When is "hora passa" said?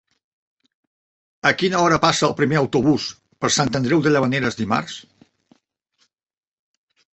1.87-2.25